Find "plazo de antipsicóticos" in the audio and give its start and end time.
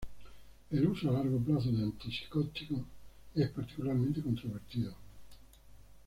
1.37-2.81